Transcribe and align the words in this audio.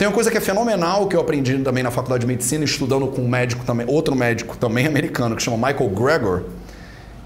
Tem 0.00 0.06
uma 0.06 0.14
coisa 0.14 0.30
que 0.30 0.38
é 0.38 0.40
fenomenal 0.40 1.08
que 1.08 1.16
eu 1.16 1.20
aprendi 1.20 1.58
também 1.58 1.82
na 1.82 1.90
faculdade 1.90 2.20
de 2.20 2.26
medicina, 2.28 2.64
estudando 2.64 3.08
com 3.08 3.22
um 3.22 3.26
médico 3.26 3.64
também, 3.64 3.84
outro 3.90 4.14
médico 4.14 4.56
também 4.56 4.86
americano, 4.86 5.34
que 5.34 5.42
chama 5.42 5.56
Michael 5.56 5.90
Gregor, 5.90 6.44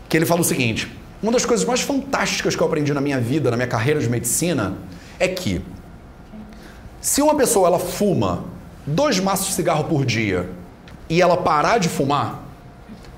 que 0.09 0.17
ele 0.17 0.25
fala 0.25 0.41
o 0.41 0.45
seguinte: 0.45 0.91
uma 1.23 1.31
das 1.31 1.45
coisas 1.45 1.67
mais 1.67 1.83
fantásticas 1.83 2.57
que 2.57 2.63
eu 2.63 2.67
aprendi 2.67 2.95
na 2.95 3.01
minha 3.03 3.21
vida, 3.21 3.51
na 3.51 3.59
minha 3.59 3.69
carreira 3.69 4.01
de 4.01 4.09
medicina, 4.09 4.79
é 5.19 5.29
que 5.29 5.61
se 6.99 7.21
uma 7.21 7.35
pessoa 7.35 7.69
ela 7.69 7.79
fuma 7.79 8.47
dois 8.87 9.21
maços 9.21 9.49
de 9.49 9.53
cigarro 9.53 9.85
por 9.85 10.07
dia 10.07 10.49
e 11.11 11.21
ela 11.21 11.37
parar 11.37 11.77
de 11.77 11.91
fumar, 11.91 12.43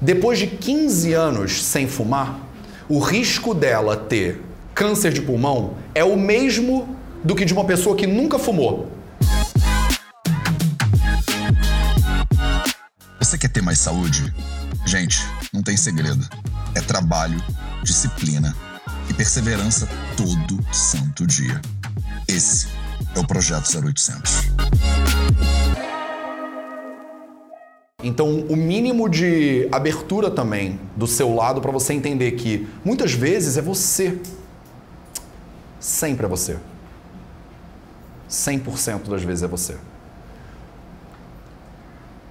depois 0.00 0.36
de 0.36 0.48
15 0.48 1.12
anos 1.12 1.62
sem 1.62 1.86
fumar, 1.86 2.40
o 2.88 2.98
risco 2.98 3.54
dela 3.54 3.96
ter 3.96 4.42
câncer 4.74 5.12
de 5.12 5.22
pulmão 5.22 5.74
é 5.94 6.02
o 6.02 6.16
mesmo 6.16 6.98
do 7.22 7.36
que 7.36 7.44
de 7.44 7.52
uma 7.52 7.64
pessoa 7.64 7.94
que 7.94 8.04
nunca 8.04 8.36
fumou. 8.36 8.93
Você 13.34 13.38
quer 13.38 13.48
ter 13.48 13.62
mais 13.62 13.80
saúde? 13.80 14.32
Gente, 14.86 15.18
não 15.52 15.60
tem 15.60 15.76
segredo. 15.76 16.24
É 16.72 16.80
trabalho, 16.80 17.42
disciplina 17.82 18.54
e 19.10 19.12
perseverança 19.12 19.88
todo 20.16 20.64
santo 20.72 21.26
dia. 21.26 21.60
Esse 22.28 22.68
é 23.12 23.18
o 23.18 23.26
Projeto 23.26 23.68
0800. 23.76 24.34
Então, 28.04 28.46
o 28.48 28.54
mínimo 28.54 29.08
de 29.08 29.68
abertura 29.72 30.30
também 30.30 30.78
do 30.94 31.08
seu 31.08 31.34
lado 31.34 31.60
para 31.60 31.72
você 31.72 31.92
entender 31.92 32.30
que 32.36 32.68
muitas 32.84 33.14
vezes 33.14 33.56
é 33.56 33.60
você. 33.60 34.16
Sempre 35.80 36.26
é 36.26 36.28
você. 36.28 36.56
100% 38.30 39.08
das 39.08 39.24
vezes 39.24 39.42
é 39.42 39.48
você. 39.48 39.76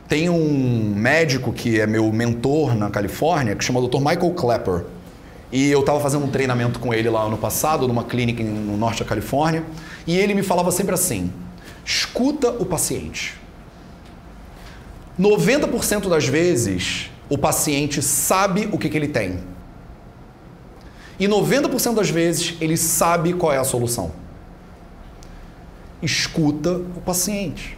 Tem 0.07 0.29
um 0.29 0.93
médico 0.95 1.53
que 1.53 1.79
é 1.79 1.87
meu 1.87 2.11
mentor 2.11 2.75
na 2.75 2.89
Califórnia, 2.89 3.55
que 3.55 3.63
chama 3.63 3.81
Dr. 3.81 3.99
Michael 3.99 4.31
Clapper. 4.31 4.83
E 5.51 5.69
eu 5.69 5.81
estava 5.81 5.99
fazendo 5.99 6.25
um 6.25 6.29
treinamento 6.29 6.79
com 6.79 6.93
ele 6.93 7.09
lá 7.09 7.21
ano 7.23 7.37
passado, 7.37 7.87
numa 7.87 8.03
clínica 8.03 8.43
no 8.43 8.75
norte 8.75 9.03
da 9.03 9.09
Califórnia, 9.09 9.63
e 10.05 10.17
ele 10.17 10.33
me 10.33 10.43
falava 10.43 10.71
sempre 10.71 10.93
assim: 10.93 11.31
escuta 11.85 12.49
o 12.49 12.65
paciente. 12.65 13.39
90% 15.19 16.09
das 16.09 16.25
vezes, 16.25 17.11
o 17.29 17.37
paciente 17.37 18.01
sabe 18.01 18.67
o 18.71 18.77
que, 18.77 18.89
que 18.89 18.97
ele 18.97 19.07
tem. 19.07 19.39
E 21.19 21.27
90% 21.27 21.93
das 21.93 22.09
vezes, 22.09 22.55
ele 22.59 22.75
sabe 22.75 23.33
qual 23.33 23.53
é 23.53 23.57
a 23.57 23.63
solução. 23.63 24.11
Escuta 26.01 26.71
o 26.71 27.01
paciente. 27.05 27.77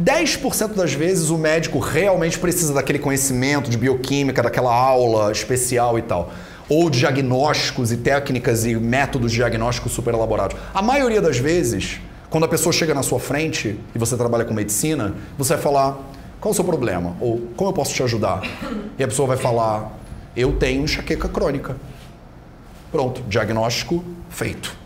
10% 0.00 0.74
das 0.74 0.92
vezes 0.92 1.30
o 1.30 1.38
médico 1.38 1.78
realmente 1.78 2.38
precisa 2.38 2.74
daquele 2.74 2.98
conhecimento 2.98 3.70
de 3.70 3.78
bioquímica, 3.78 4.42
daquela 4.42 4.74
aula 4.74 5.32
especial 5.32 5.98
e 5.98 6.02
tal. 6.02 6.32
Ou 6.68 6.90
diagnósticos 6.90 7.92
e 7.92 7.96
técnicas 7.96 8.66
e 8.66 8.74
métodos 8.74 9.32
diagnósticos 9.32 9.92
super 9.92 10.12
elaborados. 10.12 10.56
A 10.74 10.82
maioria 10.82 11.22
das 11.22 11.38
vezes, 11.38 12.00
quando 12.28 12.44
a 12.44 12.48
pessoa 12.48 12.72
chega 12.72 12.92
na 12.92 13.02
sua 13.02 13.18
frente 13.18 13.78
e 13.94 13.98
você 13.98 14.16
trabalha 14.16 14.44
com 14.44 14.52
medicina, 14.52 15.14
você 15.38 15.54
vai 15.54 15.62
falar: 15.62 15.92
qual 16.40 16.50
é 16.50 16.52
o 16.52 16.54
seu 16.54 16.64
problema? 16.64 17.16
Ou 17.20 17.48
como 17.56 17.70
eu 17.70 17.74
posso 17.74 17.94
te 17.94 18.02
ajudar? 18.02 18.42
E 18.98 19.02
a 19.02 19.08
pessoa 19.08 19.28
vai 19.28 19.36
falar: 19.36 19.96
eu 20.36 20.52
tenho 20.52 20.82
enxaqueca 20.82 21.28
crônica. 21.28 21.76
Pronto, 22.92 23.22
diagnóstico 23.28 24.04
feito. 24.28 24.76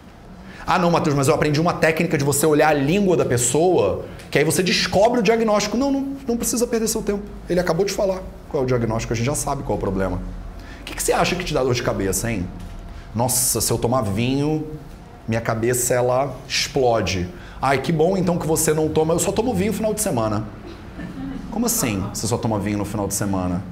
Ah, 0.66 0.78
não, 0.78 0.90
Matheus, 0.90 1.14
mas 1.16 1.28
eu 1.28 1.34
aprendi 1.34 1.60
uma 1.60 1.72
técnica 1.72 2.16
de 2.16 2.24
você 2.24 2.46
olhar 2.46 2.68
a 2.68 2.72
língua 2.72 3.16
da 3.16 3.24
pessoa, 3.24 4.04
que 4.30 4.38
aí 4.38 4.44
você 4.44 4.62
descobre 4.62 5.20
o 5.20 5.22
diagnóstico. 5.22 5.76
Não, 5.76 5.90
não, 5.90 6.16
não 6.26 6.36
precisa 6.36 6.66
perder 6.66 6.88
seu 6.88 7.02
tempo. 7.02 7.22
Ele 7.48 7.58
acabou 7.58 7.84
de 7.84 7.92
falar 7.92 8.20
qual 8.48 8.62
é 8.62 8.64
o 8.64 8.66
diagnóstico, 8.66 9.12
a 9.12 9.16
gente 9.16 9.26
já 9.26 9.34
sabe 9.34 9.62
qual 9.62 9.76
é 9.76 9.78
o 9.78 9.80
problema. 9.80 10.20
O 10.80 10.84
que, 10.84 10.94
que 10.94 11.02
você 11.02 11.12
acha 11.12 11.34
que 11.34 11.44
te 11.44 11.54
dá 11.54 11.62
dor 11.62 11.74
de 11.74 11.82
cabeça, 11.82 12.30
hein? 12.30 12.46
Nossa, 13.14 13.60
se 13.60 13.72
eu 13.72 13.78
tomar 13.78 14.02
vinho, 14.02 14.66
minha 15.26 15.40
cabeça 15.40 15.94
ela 15.94 16.34
explode. 16.46 17.28
Ai, 17.60 17.78
que 17.78 17.92
bom 17.92 18.16
então 18.16 18.38
que 18.38 18.46
você 18.46 18.72
não 18.72 18.88
toma. 18.88 19.14
Eu 19.14 19.18
só 19.18 19.32
tomo 19.32 19.52
vinho 19.52 19.72
no 19.72 19.76
final 19.76 19.94
de 19.94 20.00
semana. 20.00 20.44
Como 21.50 21.66
assim 21.66 22.04
você 22.12 22.26
só 22.26 22.38
toma 22.38 22.58
vinho 22.58 22.78
no 22.78 22.84
final 22.84 23.06
de 23.06 23.14
semana? 23.14 23.62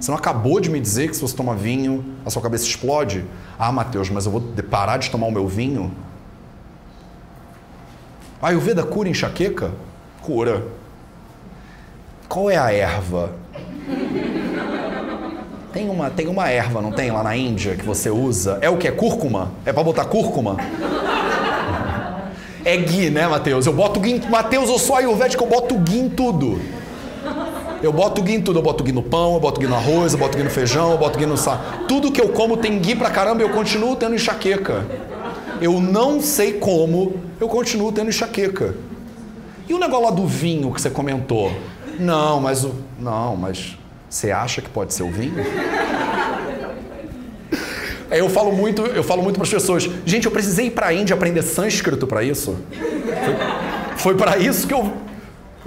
Você 0.00 0.10
não 0.10 0.18
acabou 0.18 0.60
de 0.60 0.70
me 0.70 0.80
dizer 0.80 1.08
que 1.08 1.16
se 1.16 1.22
você 1.22 1.34
toma 1.34 1.54
vinho, 1.54 2.04
a 2.24 2.30
sua 2.30 2.42
cabeça 2.42 2.64
explode? 2.64 3.24
Ah, 3.58 3.72
Matheus, 3.72 4.10
mas 4.10 4.26
eu 4.26 4.32
vou 4.32 4.40
parar 4.70 4.98
de 4.98 5.10
tomar 5.10 5.26
o 5.26 5.32
meu 5.32 5.46
vinho? 5.46 5.90
A 8.40 8.48
Ayurveda 8.48 8.82
cura 8.82 9.08
enxaqueca? 9.08 9.70
Cura. 10.20 10.62
Qual 12.28 12.50
é 12.50 12.56
a 12.56 12.70
erva? 12.70 13.30
Tem 15.72 15.88
uma, 15.88 16.10
tem 16.10 16.26
uma 16.26 16.48
erva, 16.48 16.82
não 16.82 16.92
tem, 16.92 17.10
lá 17.10 17.22
na 17.22 17.36
Índia, 17.36 17.76
que 17.76 17.84
você 17.84 18.10
usa? 18.10 18.58
É 18.60 18.68
o 18.68 18.76
que? 18.76 18.88
É 18.88 18.90
cúrcuma? 18.90 19.52
É 19.64 19.72
pra 19.72 19.82
botar 19.82 20.04
cúrcuma? 20.04 20.56
É 22.64 22.76
ghee, 22.76 23.10
né, 23.10 23.26
Matheus? 23.26 23.64
Eu 23.64 23.72
boto 23.72 24.00
ghee... 24.00 24.20
Matheus, 24.28 24.68
eu 24.68 24.78
sou 24.78 24.96
ayurvédico, 24.96 25.44
eu 25.44 25.48
boto 25.48 25.74
ghee 25.76 26.00
em 26.00 26.08
tudo. 26.08 26.60
Eu 27.82 27.92
boto 27.92 28.22
ghee 28.22 28.34
em 28.34 28.42
tudo. 28.42 28.58
Eu 28.58 28.62
boto 28.62 28.82
ghee 28.82 28.92
no 28.92 29.02
pão, 29.02 29.34
eu 29.34 29.40
boto 29.40 29.60
ghee 29.60 29.68
no 29.68 29.76
arroz, 29.76 30.12
eu 30.12 30.18
boto 30.18 30.36
ghee 30.36 30.44
no 30.44 30.50
feijão, 30.50 30.90
eu 30.92 30.98
boto 30.98 31.18
ghee 31.18 31.26
no 31.26 31.36
sal. 31.36 31.60
Tudo 31.86 32.10
que 32.10 32.20
eu 32.20 32.30
como 32.30 32.56
tem 32.56 32.78
ghee 32.78 32.96
pra 32.96 33.10
caramba 33.10 33.42
e 33.42 33.44
eu 33.44 33.50
continuo 33.50 33.96
tendo 33.96 34.14
enxaqueca. 34.14 34.84
Eu 35.60 35.80
não 35.80 36.20
sei 36.20 36.54
como, 36.54 37.14
eu 37.40 37.48
continuo 37.48 37.92
tendo 37.92 38.08
enxaqueca. 38.08 38.74
E 39.68 39.74
o 39.74 39.78
negócio 39.78 40.04
lá 40.04 40.10
do 40.10 40.26
vinho 40.26 40.72
que 40.72 40.80
você 40.80 40.90
comentou? 40.90 41.52
Não, 41.98 42.40
mas 42.40 42.64
o. 42.64 42.74
Não, 42.98 43.36
mas 43.36 43.76
você 44.08 44.30
acha 44.30 44.62
que 44.62 44.68
pode 44.68 44.94
ser 44.94 45.02
o 45.02 45.10
vinho? 45.10 45.34
Eu 48.08 48.30
falo 48.30 48.52
muito, 48.52 48.82
eu 48.82 49.02
falo 49.02 49.22
muito 49.22 49.34
para 49.34 49.42
as 49.42 49.50
pessoas. 49.50 49.90
Gente, 50.04 50.26
eu 50.26 50.30
precisei 50.30 50.66
ir 50.66 50.70
para 50.70 50.86
a 50.86 50.94
Índia 50.94 51.14
aprender 51.14 51.42
sânscrito 51.42 52.06
para 52.06 52.22
isso. 52.22 52.56
Foi, 52.70 53.96
foi 53.96 54.14
para 54.16 54.38
isso 54.38 54.66
que 54.66 54.72
eu 54.72 54.92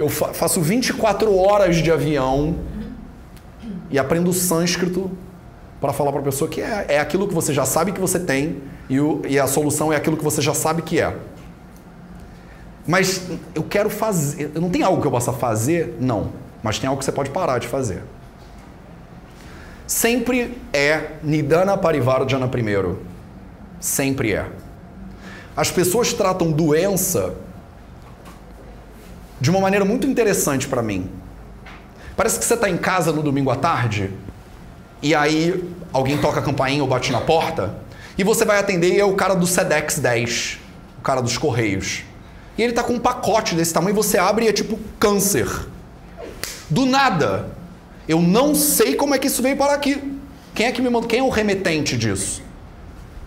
eu 0.00 0.08
faço 0.08 0.62
24 0.62 1.36
horas 1.36 1.76
de 1.76 1.92
avião 1.92 2.56
e 3.90 3.98
aprendo 3.98 4.32
sânscrito 4.32 5.10
para 5.78 5.92
falar 5.92 6.10
para 6.10 6.22
a 6.22 6.24
pessoa 6.24 6.48
que 6.48 6.62
é, 6.62 6.86
é 6.88 6.98
aquilo 6.98 7.28
que 7.28 7.34
você 7.34 7.52
já 7.52 7.66
sabe 7.66 7.92
que 7.92 8.00
você 8.00 8.18
tem 8.18 8.62
e, 8.88 8.98
o, 8.98 9.20
e 9.28 9.38
a 9.38 9.46
solução 9.46 9.92
é 9.92 9.96
aquilo 9.96 10.16
que 10.16 10.24
você 10.24 10.40
já 10.40 10.54
sabe 10.54 10.80
que 10.80 10.98
é. 10.98 11.14
Mas 12.86 13.22
eu 13.54 13.62
quero 13.62 13.90
fazer. 13.90 14.52
Não 14.54 14.70
tem 14.70 14.82
algo 14.82 15.00
que 15.00 15.06
eu 15.06 15.10
possa 15.10 15.32
fazer? 15.32 15.96
Não. 16.00 16.32
Mas 16.62 16.78
tem 16.78 16.88
algo 16.88 16.98
que 16.98 17.04
você 17.04 17.12
pode 17.12 17.30
parar 17.30 17.58
de 17.58 17.68
fazer. 17.68 18.02
Sempre 19.86 20.56
é 20.72 21.12
Nidana 21.22 21.76
Parivardhana 21.76 22.48
primeiro. 22.48 23.02
Sempre 23.80 24.34
é. 24.34 24.46
As 25.56 25.70
pessoas 25.70 26.12
tratam 26.12 26.52
doença 26.52 27.34
de 29.40 29.50
uma 29.50 29.60
maneira 29.60 29.84
muito 29.84 30.06
interessante 30.06 30.68
para 30.68 30.82
mim. 30.82 31.10
Parece 32.16 32.38
que 32.38 32.44
você 32.44 32.54
está 32.54 32.68
em 32.68 32.76
casa 32.76 33.12
no 33.12 33.22
domingo 33.22 33.50
à 33.50 33.56
tarde 33.56 34.12
e 35.02 35.14
aí 35.14 35.72
alguém 35.92 36.18
toca 36.18 36.40
a 36.40 36.42
campainha 36.42 36.82
ou 36.82 36.88
bate 36.88 37.10
na 37.10 37.20
porta 37.20 37.74
e 38.18 38.22
você 38.22 38.44
vai 38.44 38.58
atender 38.58 38.92
e 38.92 39.00
é 39.00 39.04
o 39.04 39.14
cara 39.14 39.34
do 39.34 39.46
Sedex 39.46 39.98
10, 39.98 40.58
o 40.98 41.00
cara 41.00 41.22
dos 41.22 41.38
Correios. 41.38 42.04
E 42.60 42.62
ele 42.62 42.74
tá 42.74 42.84
com 42.84 42.92
um 42.92 42.98
pacote 42.98 43.54
desse 43.54 43.72
tamanho 43.72 43.96
você 43.96 44.18
abre 44.18 44.44
e 44.44 44.48
é 44.48 44.52
tipo 44.52 44.78
câncer. 44.98 45.48
Do 46.68 46.84
nada. 46.84 47.48
Eu 48.06 48.20
não 48.20 48.54
sei 48.54 48.94
como 48.96 49.14
é 49.14 49.18
que 49.18 49.28
isso 49.28 49.40
veio 49.40 49.56
para 49.56 49.72
aqui. 49.72 49.98
Quem 50.54 50.66
é 50.66 50.72
que 50.72 50.82
me 50.82 50.90
mandou? 50.90 51.08
Quem 51.08 51.20
é 51.20 51.22
o 51.22 51.30
remetente 51.30 51.96
disso? 51.96 52.42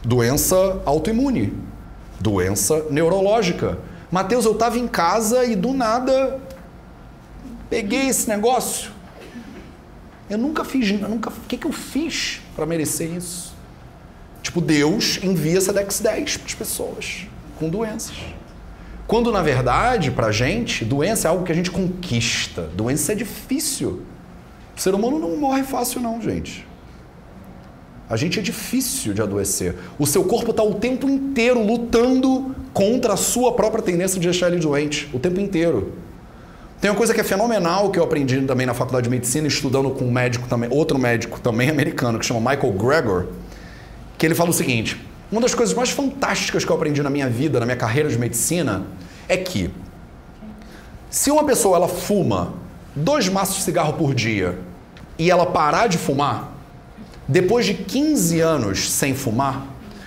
Doença 0.05 0.83
autoimune. 0.85 1.51
Doença 2.19 2.85
neurológica. 2.91 3.79
Mateus, 4.11 4.45
eu 4.45 4.51
estava 4.51 4.77
em 4.77 4.87
casa 4.87 5.43
e 5.43 5.55
do 5.55 5.73
nada 5.73 6.39
peguei 7.71 8.09
esse 8.09 8.29
negócio. 8.29 8.91
Eu 10.29 10.37
nunca 10.37 10.63
fiz, 10.63 10.91
eu 10.91 11.09
nunca, 11.09 11.31
o 11.31 11.47
que, 11.47 11.57
que 11.57 11.65
eu 11.65 11.71
fiz 11.71 12.39
para 12.55 12.67
merecer 12.67 13.11
isso? 13.11 13.55
Tipo, 14.43 14.61
Deus 14.61 15.19
envia 15.23 15.59
Sedex 15.59 16.01
10 16.01 16.37
para 16.37 16.45
as 16.45 16.53
pessoas 16.53 17.25
com 17.57 17.67
doenças. 17.67 18.13
Quando, 19.13 19.31
na 19.31 19.43
verdade, 19.43 20.09
para 20.09 20.25
a 20.25 20.31
gente, 20.31 20.83
doença 20.83 21.27
é 21.27 21.29
algo 21.29 21.43
que 21.43 21.51
a 21.51 21.55
gente 21.55 21.69
conquista. 21.69 22.63
Doença 22.73 23.11
é 23.11 23.15
difícil. 23.15 24.01
O 24.75 24.81
ser 24.81 24.95
humano 24.95 25.19
não 25.19 25.37
morre 25.37 25.61
fácil, 25.61 26.01
não, 26.01 26.19
gente. 26.19 26.67
A 28.09 28.17
gente 28.17 28.39
é 28.39 28.41
difícil 28.41 29.13
de 29.13 29.21
adoecer. 29.21 29.75
O 29.99 30.07
seu 30.07 30.23
corpo 30.23 30.49
está 30.49 30.63
o 30.63 30.73
tempo 30.73 31.07
inteiro 31.07 31.63
lutando 31.63 32.55
contra 32.73 33.13
a 33.13 33.15
sua 33.15 33.51
própria 33.53 33.83
tendência 33.83 34.19
de 34.19 34.27
deixar 34.27 34.47
ele 34.47 34.59
doente. 34.59 35.07
O 35.13 35.19
tempo 35.19 35.39
inteiro. 35.39 35.93
Tem 36.81 36.89
uma 36.89 36.97
coisa 36.97 37.13
que 37.13 37.21
é 37.21 37.23
fenomenal 37.23 37.91
que 37.91 37.99
eu 37.99 38.03
aprendi 38.03 38.41
também 38.41 38.65
na 38.65 38.73
faculdade 38.73 39.03
de 39.03 39.11
medicina, 39.11 39.47
estudando 39.47 39.91
com 39.91 40.05
um 40.05 40.11
médico 40.11 40.47
também, 40.47 40.71
outro 40.71 40.97
médico 40.97 41.39
também 41.39 41.69
americano, 41.69 42.17
que 42.17 42.25
chama 42.25 42.39
Michael 42.39 42.73
Gregor, 42.73 43.27
que 44.17 44.25
ele 44.25 44.33
fala 44.33 44.49
o 44.49 44.53
seguinte: 44.53 44.99
uma 45.33 45.41
das 45.41 45.55
coisas 45.55 45.73
mais 45.73 45.89
fantásticas 45.89 46.63
que 46.63 46.71
eu 46.71 46.75
aprendi 46.75 47.01
na 47.01 47.09
minha 47.09 47.27
vida, 47.27 47.59
na 47.59 47.65
minha 47.65 47.75
carreira 47.75 48.07
de 48.07 48.19
medicina, 48.19 48.85
é 49.27 49.35
que 49.35 49.71
Se 51.09 51.31
uma 51.31 51.43
pessoa 51.43 51.77
ela 51.77 51.87
fuma 51.87 52.53
dois 52.95 53.27
maços 53.29 53.57
de 53.57 53.63
cigarro 53.63 53.93
por 53.93 54.13
dia 54.13 54.59
e 55.17 55.31
ela 55.31 55.47
parar 55.47 55.87
de 55.87 55.97
fumar, 55.97 56.53
depois 57.27 57.65
de 57.65 57.73
15 57.73 58.39
anos 58.41 58.91
sem 58.91 59.15
fumar, 59.15 59.65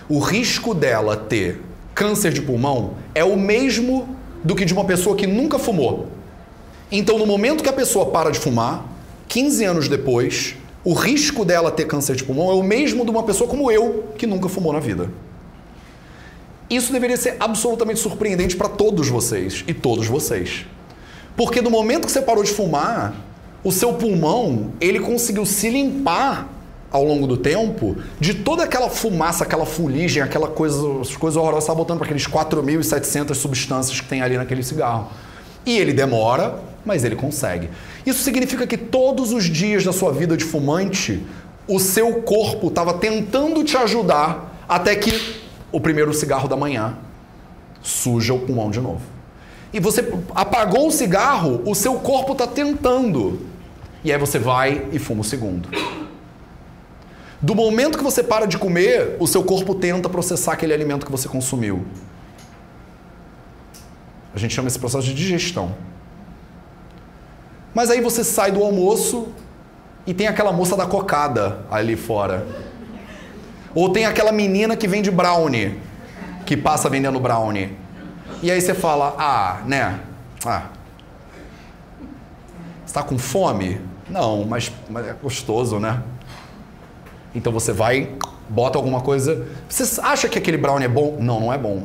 o 0.08 0.20
risco 0.20 0.72
dela 0.72 1.16
ter 1.16 1.60
câncer 1.92 2.32
de 2.32 2.42
pulmão 2.42 2.94
é 3.12 3.24
o 3.24 3.36
mesmo 3.36 4.16
do 4.44 4.54
que 4.54 4.64
de 4.64 4.72
uma 4.72 4.84
pessoa 4.84 5.16
que 5.16 5.26
nunca 5.26 5.58
fumou. 5.58 6.08
Então, 6.90 7.18
no 7.18 7.26
momento 7.26 7.64
que 7.64 7.68
a 7.68 7.72
pessoa 7.72 8.06
para 8.06 8.30
de 8.30 8.38
fumar, 8.38 8.84
15 9.26 9.64
anos 9.64 9.88
depois, 9.88 10.54
o 10.86 10.92
risco 10.92 11.44
dela 11.44 11.72
ter 11.72 11.84
câncer 11.84 12.14
de 12.14 12.22
pulmão 12.22 12.48
é 12.48 12.54
o 12.54 12.62
mesmo 12.62 13.04
de 13.04 13.10
uma 13.10 13.24
pessoa 13.24 13.50
como 13.50 13.72
eu, 13.72 14.04
que 14.16 14.24
nunca 14.24 14.48
fumou 14.48 14.72
na 14.72 14.78
vida. 14.78 15.10
Isso 16.70 16.92
deveria 16.92 17.16
ser 17.16 17.34
absolutamente 17.40 17.98
surpreendente 17.98 18.54
para 18.54 18.68
todos 18.68 19.08
vocês 19.08 19.64
e 19.66 19.74
todos 19.74 20.06
vocês. 20.06 20.64
Porque 21.36 21.60
no 21.60 21.70
momento 21.70 22.06
que 22.06 22.12
você 22.12 22.22
parou 22.22 22.44
de 22.44 22.52
fumar, 22.52 23.16
o 23.64 23.72
seu 23.72 23.94
pulmão, 23.94 24.74
ele 24.80 25.00
conseguiu 25.00 25.44
se 25.44 25.68
limpar 25.68 26.48
ao 26.88 27.02
longo 27.02 27.26
do 27.26 27.36
tempo 27.36 27.96
de 28.20 28.34
toda 28.34 28.62
aquela 28.62 28.88
fumaça, 28.88 29.42
aquela 29.42 29.66
fuligem, 29.66 30.22
aquela 30.22 30.46
coisa, 30.46 30.80
horrorosas, 30.80 31.64
está 31.64 31.74
botando 31.74 31.98
para 31.98 32.06
aqueles 32.06 32.28
4.700 32.28 33.34
substâncias 33.34 34.00
que 34.00 34.06
tem 34.06 34.22
ali 34.22 34.36
naquele 34.36 34.62
cigarro. 34.62 35.10
E 35.66 35.76
ele 35.76 35.92
demora, 35.92 36.60
mas 36.86 37.04
ele 37.04 37.16
consegue. 37.16 37.68
Isso 38.06 38.22
significa 38.22 38.66
que 38.66 38.78
todos 38.78 39.32
os 39.32 39.44
dias 39.44 39.84
da 39.84 39.92
sua 39.92 40.12
vida 40.12 40.36
de 40.36 40.44
fumante, 40.44 41.22
o 41.66 41.80
seu 41.80 42.22
corpo 42.22 42.68
estava 42.68 42.94
tentando 42.94 43.64
te 43.64 43.76
ajudar 43.76 44.62
até 44.68 44.94
que 44.94 45.42
o 45.72 45.80
primeiro 45.80 46.14
cigarro 46.14 46.48
da 46.48 46.56
manhã 46.56 46.96
suja 47.82 48.32
o 48.32 48.38
pulmão 48.38 48.70
de 48.70 48.80
novo. 48.80 49.02
E 49.72 49.80
você 49.80 50.08
apagou 50.34 50.86
o 50.86 50.92
cigarro, 50.92 51.60
o 51.66 51.74
seu 51.74 51.96
corpo 51.96 52.32
está 52.32 52.46
tentando. 52.46 53.40
E 54.04 54.12
aí 54.12 54.18
você 54.18 54.38
vai 54.38 54.86
e 54.92 54.98
fuma 54.98 55.22
o 55.22 55.24
segundo. 55.24 55.68
Do 57.42 57.54
momento 57.54 57.98
que 57.98 58.04
você 58.04 58.22
para 58.22 58.46
de 58.46 58.56
comer, 58.56 59.16
o 59.18 59.26
seu 59.26 59.42
corpo 59.42 59.74
tenta 59.74 60.08
processar 60.08 60.52
aquele 60.52 60.72
alimento 60.72 61.04
que 61.04 61.12
você 61.12 61.28
consumiu. 61.28 61.84
A 64.34 64.38
gente 64.38 64.54
chama 64.54 64.68
esse 64.68 64.78
processo 64.78 65.06
de 65.06 65.14
digestão. 65.14 65.74
Mas 67.76 67.90
aí 67.90 68.00
você 68.00 68.24
sai 68.24 68.50
do 68.50 68.62
almoço 68.64 69.28
e 70.06 70.14
tem 70.14 70.26
aquela 70.26 70.50
moça 70.50 70.74
da 70.74 70.86
cocada 70.86 71.58
ali 71.70 71.94
fora. 71.94 72.46
Ou 73.74 73.90
tem 73.90 74.06
aquela 74.06 74.32
menina 74.32 74.74
que 74.74 74.88
vende 74.88 75.10
brownie, 75.10 75.78
que 76.46 76.56
passa 76.56 76.88
vendendo 76.88 77.20
brownie. 77.20 77.76
E 78.42 78.50
aí 78.50 78.58
você 78.62 78.72
fala, 78.72 79.14
ah, 79.18 79.60
né? 79.66 80.00
Ah. 80.46 80.68
Está 82.86 83.02
com 83.02 83.18
fome? 83.18 83.78
Não, 84.08 84.46
mas, 84.46 84.72
mas 84.88 85.08
é 85.08 85.12
gostoso, 85.12 85.78
né? 85.78 86.02
Então 87.34 87.52
você 87.52 87.74
vai, 87.74 88.08
bota 88.48 88.78
alguma 88.78 89.02
coisa. 89.02 89.46
Você 89.68 90.00
acha 90.00 90.30
que 90.30 90.38
aquele 90.38 90.56
brownie 90.56 90.86
é 90.86 90.88
bom? 90.88 91.18
Não, 91.20 91.40
não 91.40 91.52
é 91.52 91.58
bom. 91.58 91.84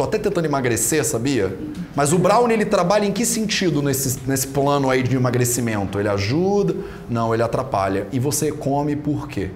Tô 0.00 0.04
até 0.04 0.18
tentando 0.18 0.46
emagrecer, 0.46 1.04
sabia? 1.04 1.54
Mas 1.94 2.10
o 2.10 2.18
brownie 2.18 2.54
ele 2.54 2.64
trabalha 2.64 3.04
em 3.04 3.12
que 3.12 3.26
sentido 3.26 3.82
nesse, 3.82 4.18
nesse 4.26 4.46
plano 4.46 4.88
aí 4.88 5.02
de 5.02 5.14
emagrecimento? 5.14 6.00
Ele 6.00 6.08
ajuda? 6.08 6.74
Não, 7.06 7.34
ele 7.34 7.42
atrapalha. 7.42 8.06
E 8.10 8.18
você 8.18 8.50
come 8.50 8.96
por 8.96 9.28
quê? 9.28 9.50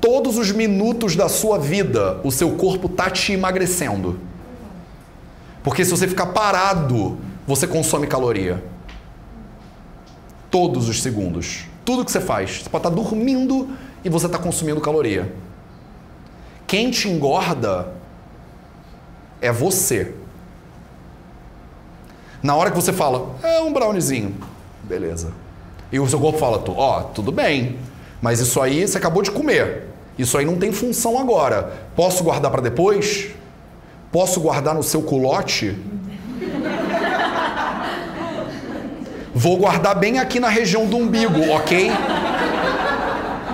Todos 0.00 0.38
os 0.38 0.50
minutos 0.50 1.14
da 1.14 1.28
sua 1.28 1.58
vida, 1.58 2.22
o 2.24 2.32
seu 2.32 2.52
corpo 2.52 2.88
tá 2.88 3.10
te 3.10 3.34
emagrecendo. 3.34 4.18
Porque 5.62 5.84
se 5.84 5.90
você 5.90 6.08
ficar 6.08 6.28
parado, 6.28 7.18
você 7.46 7.66
consome 7.66 8.06
caloria. 8.06 8.64
Todos 10.50 10.88
os 10.88 11.02
segundos. 11.02 11.66
Tudo 11.84 12.02
que 12.02 12.10
você 12.10 12.20
faz. 12.22 12.62
Você 12.62 12.70
pode 12.70 12.86
estar 12.86 12.96
dormindo 12.96 13.68
e 14.02 14.08
você 14.08 14.24
está 14.24 14.38
consumindo 14.38 14.80
caloria. 14.80 15.30
Quem 16.66 16.90
te 16.90 17.10
engorda 17.10 18.00
é 19.42 19.52
você. 19.52 20.14
Na 22.42 22.56
hora 22.56 22.70
que 22.70 22.76
você 22.76 22.92
fala, 22.92 23.36
é 23.42 23.60
um 23.60 23.72
browniezinho, 23.72 24.34
beleza. 24.84 25.32
E 25.92 26.00
o 26.00 26.08
seu 26.08 26.18
corpo 26.18 26.38
fala, 26.38 26.62
ó, 26.68 27.00
oh, 27.00 27.04
tudo 27.04 27.30
bem, 27.30 27.76
mas 28.20 28.40
isso 28.40 28.60
aí 28.60 28.86
você 28.86 28.96
acabou 28.96 29.22
de 29.22 29.30
comer. 29.30 29.88
Isso 30.18 30.38
aí 30.38 30.46
não 30.46 30.56
tem 30.56 30.72
função 30.72 31.18
agora. 31.18 31.72
Posso 31.94 32.24
guardar 32.24 32.50
para 32.50 32.62
depois? 32.62 33.28
Posso 34.10 34.40
guardar 34.40 34.74
no 34.74 34.82
seu 34.82 35.02
culote? 35.02 35.76
Vou 39.34 39.56
guardar 39.56 39.98
bem 39.98 40.18
aqui 40.18 40.38
na 40.38 40.48
região 40.48 40.86
do 40.86 40.96
umbigo, 40.96 41.50
ok? 41.50 41.90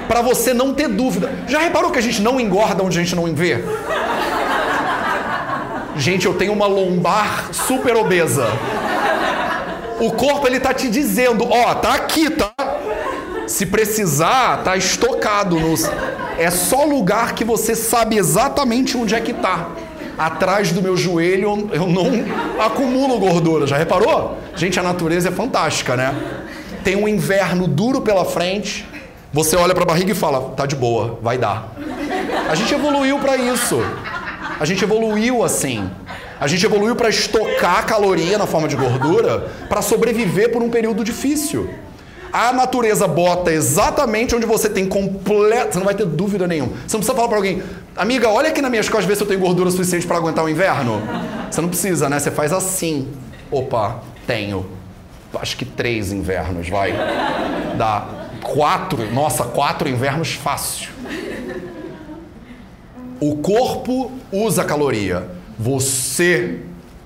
Para 0.08 0.23
você 0.23 0.52
não 0.52 0.75
ter 0.75 0.88
dúvida. 0.88 1.31
Já 1.46 1.61
reparou 1.61 1.90
que 1.90 1.99
a 1.99 2.02
gente 2.02 2.20
não 2.20 2.40
engorda 2.40 2.82
onde 2.82 2.99
a 2.99 3.02
gente 3.02 3.14
não 3.14 3.32
vê? 3.35 3.62
Gente, 5.99 6.27
eu 6.27 6.35
tenho 6.35 6.53
uma 6.53 6.67
lombar 6.67 7.53
super 7.53 7.97
obesa. 7.97 8.47
O 10.00 10.12
corpo 10.12 10.47
ele 10.47 10.61
tá 10.61 10.73
te 10.73 10.89
dizendo, 10.89 11.45
ó, 11.50 11.75
tá 11.75 11.95
aqui, 11.95 12.31
tá? 12.31 12.53
Se 13.49 13.67
precisar, 13.67 14.62
tá 14.62 14.77
estocado 14.77 15.59
nos 15.59 15.91
é 16.39 16.53
só 16.53 16.85
lugar 16.85 17.35
que 17.35 17.45
você 17.45 17.75
sabe 17.75 18.17
exatamente 18.17 18.97
onde 18.97 19.15
é 19.17 19.21
que 19.21 19.33
tá. 19.35 19.71
Atrás 20.17 20.71
do 20.71 20.81
meu 20.81 20.97
joelho 20.97 21.69
eu 21.73 21.87
não 21.89 22.25
acumulo 22.65 23.19
gordura, 23.19 23.67
já 23.67 23.77
reparou? 23.77 24.39
Gente, 24.55 24.79
a 24.79 24.83
natureza 24.85 25.31
é 25.31 25.33
fantástica, 25.33 25.97
né? 25.97 26.15
Tem 26.85 26.95
um 26.95 27.09
inverno 27.09 27.67
duro 27.67 28.00
pela 28.00 28.25
frente, 28.25 28.87
você 29.33 29.56
olha 29.56 29.75
para 29.75 29.83
a 29.83 29.87
barriga 29.87 30.12
e 30.12 30.15
fala: 30.15 30.53
"Tá 30.56 30.65
de 30.65 30.77
boa, 30.77 31.19
vai 31.21 31.37
dar". 31.37 31.73
A 32.49 32.55
gente 32.55 32.73
evoluiu 32.73 33.19
para 33.19 33.37
isso. 33.37 33.83
A 34.61 34.65
gente 34.65 34.83
evoluiu 34.83 35.45
assim. 35.45 35.89
A 36.41 36.47
gente 36.47 36.65
evoluiu 36.65 36.95
para 36.95 37.09
estocar 37.09 37.87
caloria 37.87 38.39
na 38.39 38.47
forma 38.47 38.69
de 38.69 38.77
gordura 38.77 39.51
para 39.69 39.83
sobreviver 39.83 40.51
por 40.53 40.63
um 40.63 40.71
período 40.71 41.05
difícil. 41.05 41.69
A 42.33 42.53
natureza 42.53 43.09
bota 43.09 43.51
exatamente 43.51 44.35
onde 44.35 44.47
você 44.47 44.69
tem 44.69 44.87
completo. 44.87 45.73
Você 45.73 45.79
não 45.79 45.87
vai 45.87 45.95
ter 45.95 46.05
dúvida 46.05 46.47
nenhuma. 46.47 46.73
Você 46.87 46.97
não 46.97 47.01
precisa 47.01 47.15
falar 47.15 47.29
para 47.29 47.39
alguém, 47.39 47.63
amiga, 47.97 48.29
olha 48.29 48.51
aqui 48.51 48.61
nas 48.61 48.71
minhas 48.71 48.89
costas, 48.89 49.07
ver 49.07 49.17
se 49.17 49.23
eu 49.23 49.27
tenho 49.27 49.41
gordura 49.41 49.71
suficiente 49.71 50.07
para 50.07 50.17
aguentar 50.17 50.45
o 50.45 50.49
inverno. 50.49 51.03
Você 51.51 51.61
não 51.61 51.69
precisa, 51.69 52.09
né? 52.09 52.19
Você 52.19 52.31
faz 52.31 52.53
assim. 52.53 53.09
Opa, 53.51 54.01
tenho. 54.27 54.67
Acho 55.35 55.57
que 55.57 55.65
três 55.65 56.12
invernos, 56.12 56.69
vai. 56.69 56.93
Dá 57.77 58.07
quatro. 58.43 59.11
Nossa, 59.12 59.45
quatro 59.45 59.88
invernos 59.88 60.33
fácil. 60.33 60.91
O 63.21 63.37
corpo 63.37 64.13
usa 64.31 64.65
caloria. 64.65 65.29
Você 65.59 66.61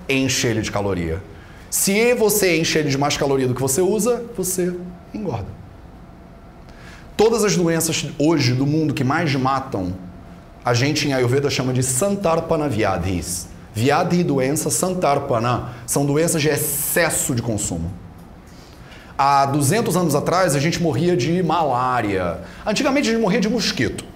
enche 0.07 0.47
ele 0.47 0.61
de 0.61 0.71
caloria. 0.71 1.23
Se 1.71 2.15
você 2.15 2.59
enche 2.59 2.79
ele 2.79 2.91
de 2.91 2.99
mais 2.99 3.17
caloria 3.17 3.49
do 3.49 3.55
que 3.55 3.61
você 3.63 3.81
usa, 3.81 4.23
você 4.37 4.75
engorda. 5.15 5.47
Todas 7.17 7.45
as 7.45 7.57
doenças 7.57 8.07
hoje 8.19 8.53
do 8.53 8.67
mundo 8.67 8.93
que 8.93 9.03
mais 9.03 9.35
matam, 9.35 9.95
a 10.63 10.75
gente 10.75 11.09
em 11.09 11.15
Ayurveda 11.15 11.49
chama 11.49 11.73
de 11.73 11.83
Santarpana 11.83 12.69
Vyadhis. 12.69 13.49
Vyadhi 13.75 14.23
doença, 14.23 14.69
Santarpana 14.69 15.71
são 15.87 16.05
doenças 16.05 16.43
de 16.43 16.49
excesso 16.51 17.35
de 17.35 17.41
consumo. 17.41 17.91
Há 19.17 19.47
200 19.47 19.97
anos 19.97 20.15
atrás 20.15 20.55
a 20.55 20.59
gente 20.59 20.83
morria 20.83 21.17
de 21.17 21.43
malária. 21.43 22.41
Antigamente 22.67 23.09
a 23.09 23.13
gente 23.13 23.23
morria 23.23 23.41
de 23.41 23.49
mosquito 23.49 24.12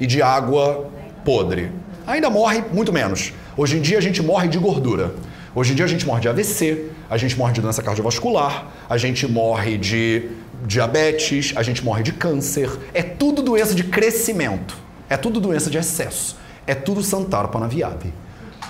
e 0.00 0.06
de 0.06 0.22
água 0.22 0.90
podre. 1.24 1.70
Ainda 2.06 2.30
morre 2.30 2.62
muito 2.72 2.92
menos. 2.92 3.32
Hoje 3.56 3.76
em 3.76 3.80
dia 3.80 3.98
a 3.98 4.00
gente 4.00 4.22
morre 4.22 4.48
de 4.48 4.58
gordura. 4.58 5.14
Hoje 5.54 5.72
em 5.72 5.74
dia 5.74 5.84
a 5.84 5.88
gente 5.88 6.06
morre 6.06 6.20
de 6.20 6.28
AVC, 6.28 6.90
a 7.10 7.16
gente 7.16 7.36
morre 7.36 7.52
de 7.52 7.60
doença 7.60 7.82
cardiovascular, 7.82 8.66
a 8.88 8.96
gente 8.96 9.26
morre 9.26 9.76
de 9.76 10.28
diabetes, 10.64 11.52
a 11.56 11.62
gente 11.62 11.84
morre 11.84 12.02
de 12.02 12.12
câncer. 12.12 12.70
É 12.94 13.02
tudo 13.02 13.42
doença 13.42 13.74
de 13.74 13.84
crescimento. 13.84 14.76
É 15.10 15.16
tudo 15.16 15.40
doença 15.40 15.70
de 15.70 15.78
excesso. 15.78 16.36
É 16.66 16.74
tudo 16.74 17.02
santar 17.02 17.48
panaviave. 17.48 18.12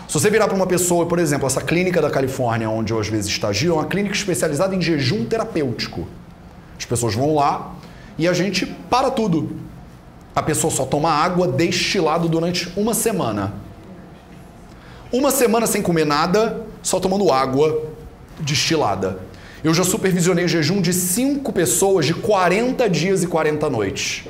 Se 0.06 0.14
você 0.14 0.30
virar 0.30 0.46
para 0.46 0.56
uma 0.56 0.66
pessoa, 0.66 1.04
por 1.04 1.18
exemplo, 1.18 1.46
essa 1.46 1.60
clínica 1.60 2.00
da 2.00 2.08
Califórnia, 2.08 2.70
onde 2.70 2.92
eu 2.92 2.98
às 2.98 3.08
vezes 3.08 3.30
estagio, 3.30 3.72
é 3.72 3.74
uma 3.74 3.84
clínica 3.84 4.14
especializada 4.14 4.74
em 4.74 4.80
jejum 4.80 5.26
terapêutico. 5.26 6.08
As 6.78 6.86
pessoas 6.86 7.14
vão 7.14 7.34
lá 7.34 7.74
e 8.16 8.26
a 8.26 8.32
gente 8.32 8.64
para 8.64 9.10
tudo. 9.10 9.67
A 10.38 10.42
pessoa 10.44 10.70
só 10.70 10.86
toma 10.86 11.10
água 11.10 11.48
destilado 11.48 12.28
durante 12.28 12.72
uma 12.76 12.94
semana. 12.94 13.54
Uma 15.12 15.32
semana 15.32 15.66
sem 15.66 15.82
comer 15.82 16.06
nada, 16.06 16.64
só 16.80 17.00
tomando 17.00 17.32
água 17.32 17.82
destilada. 18.38 19.18
Eu 19.64 19.74
já 19.74 19.82
supervisionei 19.82 20.46
jejum 20.46 20.80
de 20.80 20.92
cinco 20.92 21.52
pessoas 21.52 22.06
de 22.06 22.14
40 22.14 22.88
dias 22.88 23.24
e 23.24 23.26
40 23.26 23.68
noites. 23.68 24.28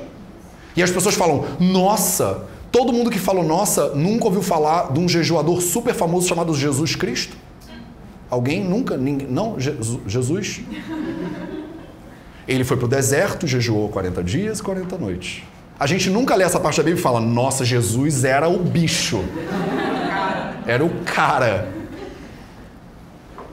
E 0.75 0.81
as 0.81 0.89
pessoas 0.89 1.13
falam: 1.13 1.45
Nossa, 1.59 2.41
todo 2.71 2.91
mundo 2.91 3.11
que 3.11 3.19
falou 3.19 3.43
nossa 3.43 3.89
nunca 3.89 4.25
ouviu 4.25 4.41
falar 4.41 4.91
de 4.91 4.99
um 4.99 5.07
jejuador 5.07 5.61
super 5.61 5.93
famoso 5.93 6.27
chamado 6.27 6.55
Jesus 6.55 6.95
Cristo? 6.95 7.37
Alguém 8.31 8.63
nunca, 8.63 8.97
ninguém, 8.97 9.27
não, 9.27 9.57
Jesus? 9.59 10.61
Ele 12.47 12.63
foi 12.63 12.77
para 12.77 12.87
o 12.87 12.89
deserto, 12.89 13.45
jejuou 13.45 13.89
40 13.89 14.23
dias 14.23 14.57
e 14.57 14.63
40 14.63 14.97
noites. 14.97 15.43
A 15.79 15.87
gente 15.87 16.09
nunca 16.09 16.35
lê 16.35 16.43
essa 16.43 16.59
parte 16.59 16.77
da 16.77 16.83
Bíblia 16.83 16.99
e 16.99 17.01
fala, 17.01 17.21
nossa, 17.21 17.63
Jesus 17.63 18.25
era 18.25 18.49
o 18.49 18.59
bicho. 18.59 19.23
Era 20.67 20.83
o 20.83 20.89
cara. 21.05 21.69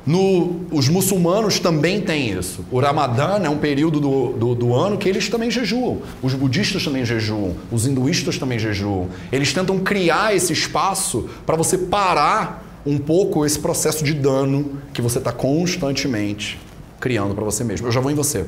No, 0.04 0.66
os 0.73 0.88
muçulmanos 0.88 1.61
também 1.61 2.00
têm 2.00 2.37
isso. 2.37 2.64
O 2.71 2.80
Ramadã 2.80 3.40
é 3.45 3.49
um 3.49 3.59
período 3.59 4.00
do, 4.00 4.33
do, 4.33 4.54
do, 4.54 4.75
ano 4.75 4.97
que 4.99 5.09
eles 5.09 5.28
também 5.28 5.50
jejuam. 5.50 6.02
Os 6.21 6.35
budistas 6.35 6.85
também 6.85 7.04
jejuam. 7.04 7.54
Os 7.71 7.87
hinduístas 7.87 8.38
também 8.38 8.59
jejuam. 8.59 9.09
Eles 9.30 9.52
tentam 9.52 9.78
criar 9.78 10.35
esse 10.35 10.52
espaço 10.52 11.28
para 11.45 11.56
você 11.56 11.78
parar 11.78 12.80
um 12.85 12.99
pouco 12.99 13.47
esse 13.47 13.59
processo 13.59 14.04
de 14.04 14.14
dano 14.14 14.80
que 14.92 15.00
você 15.00 15.18
está 15.18 15.30
constantemente 15.33 16.59
criando 17.00 17.35
para 17.35 17.45
você 17.45 17.62
mesmo. 17.62 17.87
Eu 17.87 17.92
já 17.92 18.00
vou 18.00 18.11
em 18.11 18.14
você. 18.14 18.47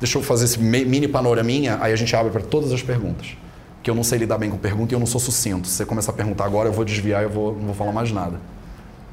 Deixa 0.00 0.18
eu 0.18 0.22
fazer 0.22 0.44
esse 0.44 0.58
mini 0.58 1.08
panoraminha, 1.08 1.78
aí 1.80 1.92
a 1.92 1.96
gente 1.96 2.14
abre 2.14 2.30
para 2.30 2.42
todas 2.42 2.72
as 2.72 2.82
perguntas. 2.82 3.36
Que 3.82 3.90
eu 3.90 3.94
não 3.94 4.04
sei 4.04 4.18
lidar 4.18 4.38
bem 4.38 4.50
com 4.50 4.56
pergunta 4.56 4.92
e 4.92 4.96
eu 4.96 5.00
não 5.00 5.06
sou 5.06 5.20
sucinto. 5.20 5.66
Se 5.66 5.74
você 5.74 5.84
começar 5.84 6.12
a 6.12 6.14
perguntar 6.14 6.44
agora, 6.44 6.68
eu 6.68 6.72
vou 6.72 6.84
desviar 6.84 7.22
e 7.22 7.24
eu 7.24 7.30
vou, 7.30 7.54
não 7.54 7.66
vou 7.66 7.74
falar 7.74 7.92
mais 7.92 8.12
nada. 8.12 8.40